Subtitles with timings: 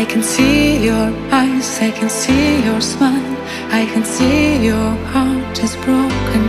[0.00, 3.36] I can see your eyes, I can see your smile,
[3.70, 6.44] I can see your heart is broken.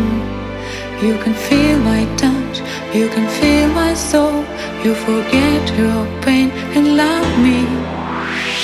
[1.05, 2.57] You can feel my touch,
[2.91, 4.43] you can feel my soul.
[4.83, 7.59] You forget your pain and love me.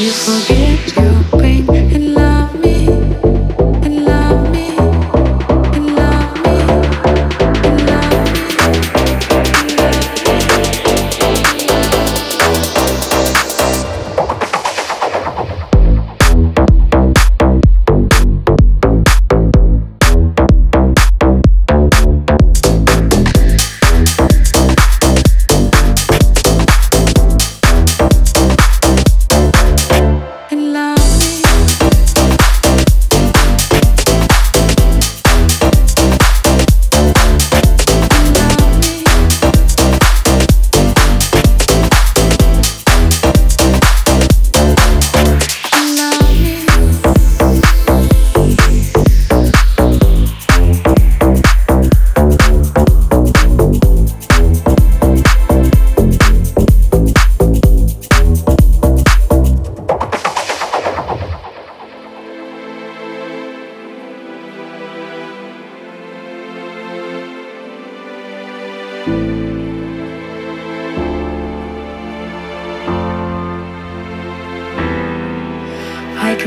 [0.03, 1.80] You forget your pain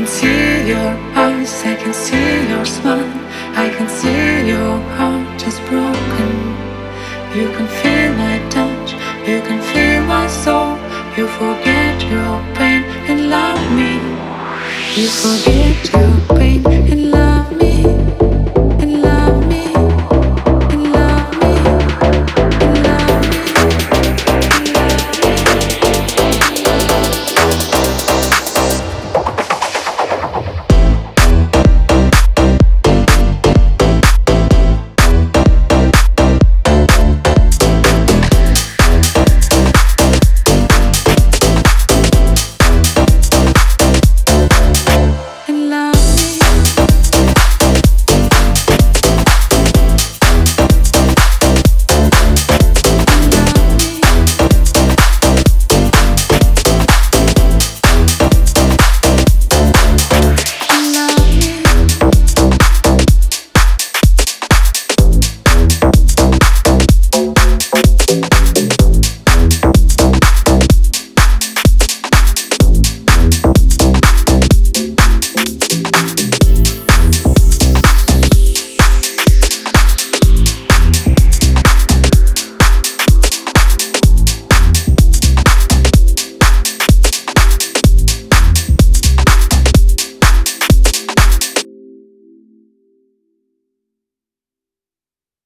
[0.05, 3.11] can see your eyes, I can see your smile,
[3.57, 6.33] I can see your heart is broken.
[7.33, 8.93] You can feel my touch,
[9.27, 10.77] you can feel my soul.
[11.17, 13.93] You forget your pain and love me.
[14.95, 16.34] You forget your